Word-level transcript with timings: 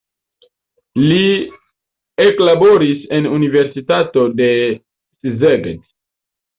Li 1.11 1.25
eklaboris 2.27 3.05
en 3.21 3.31
universitato 3.39 4.27
de 4.43 4.53
Szeged. 5.33 5.91